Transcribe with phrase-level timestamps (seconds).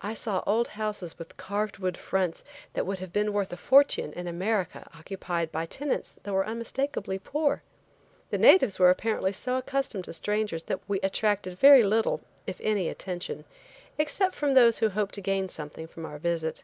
[0.00, 4.14] I saw old houses with carved wood fronts that would have been worth a fortune
[4.14, 7.60] in America occupied by tenants that were unmistakably poor.
[8.30, 12.88] The natives were apparently so accustomed to strangers that we attracted very little, if any
[12.88, 13.44] attention,
[13.98, 16.62] except from those who hoped to gain something from our visit.